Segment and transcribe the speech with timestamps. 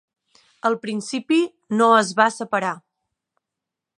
[0.69, 1.37] Al principi,
[1.81, 2.75] no es va separar.